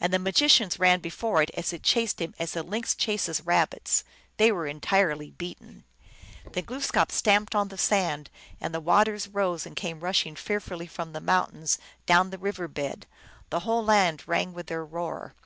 And 0.00 0.12
the 0.12 0.18
magicians 0.18 0.80
ran 0.80 0.98
before 0.98 1.42
it 1.42 1.50
as 1.50 1.72
it 1.72 1.84
chased 1.84 2.18
them 2.18 2.34
as 2.40 2.56
a 2.56 2.62
lynx 2.64 2.92
chases 2.96 3.40
rabbits; 3.42 4.02
they 4.36 4.50
were 4.50 4.66
entirely 4.66 5.30
beaten. 5.30 5.84
Then 6.50 6.64
Glooskap 6.64 7.12
stamped 7.12 7.54
on 7.54 7.68
the 7.68 7.78
sand, 7.78 8.30
and 8.60 8.74
the 8.74 8.80
waters 8.80 9.28
rose 9.28 9.66
and 9.66 9.76
came 9.76 10.00
rushing 10.00 10.34
fearfully 10.34 10.88
from 10.88 11.12
the 11.12 11.20
mountains 11.20 11.78
adown 12.06 12.30
the 12.30 12.38
river 12.38 12.66
bed; 12.66 13.06
the 13.50 13.60
whole 13.60 13.84
land 13.84 14.26
rang 14.26 14.52
with 14.54 14.66
their 14.66 14.84
roar. 14.84 15.36